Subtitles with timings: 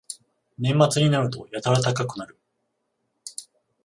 [0.57, 2.35] 年末になるとやたら高くなる